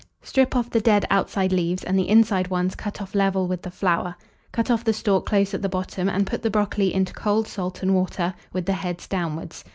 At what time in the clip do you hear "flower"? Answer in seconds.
3.69-4.15